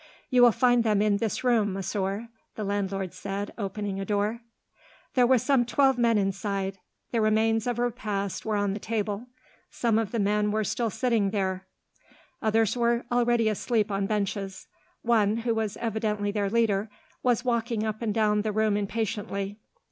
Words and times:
"You 0.31 0.41
will 0.41 0.51
find 0.51 0.83
them 0.83 0.99
in 0.99 1.17
this 1.17 1.43
room, 1.43 1.73
monsieur," 1.73 2.27
the 2.55 2.63
landlord 2.63 3.13
said, 3.13 3.53
opening 3.55 3.99
a 3.99 4.03
door. 4.05 4.41
There 5.13 5.27
were 5.27 5.37
some 5.37 5.63
twelve 5.63 5.99
men 5.99 6.17
inside. 6.17 6.79
The 7.11 7.21
remains 7.21 7.67
of 7.67 7.77
a 7.77 7.83
repast 7.83 8.43
were 8.43 8.55
on 8.55 8.73
the 8.73 8.79
table. 8.79 9.27
Some 9.69 9.99
of 9.99 10.09
the 10.11 10.17
men 10.17 10.49
were 10.49 10.63
still 10.63 10.89
sitting 10.89 11.29
there, 11.29 11.67
others 12.41 12.75
were 12.75 13.05
already 13.11 13.47
asleep 13.47 13.91
on 13.91 14.07
benches. 14.07 14.65
One, 15.03 15.37
who 15.37 15.53
was 15.53 15.77
evidently 15.77 16.31
their 16.31 16.49
leader, 16.49 16.89
was 17.21 17.45
walking 17.45 17.83
up 17.83 18.01
and 18.01 18.11
down 18.11 18.41
the 18.41 18.51
room 18.51 18.75
impatiently. 18.77 19.59